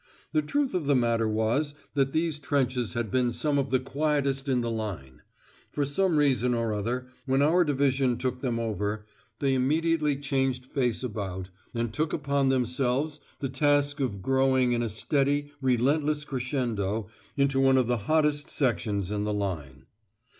[0.31, 4.49] The truth of the matter was that these trenches had been some of the quietest
[4.49, 5.21] in the line;
[5.69, 9.05] for some reason or other, when our Division took them over,
[9.37, 14.89] they immediately changed face about, and took upon themselves the task of growing in a
[14.89, 17.07] steady relentless crescendo
[17.37, 19.85] into one of the hottest sectors in the line.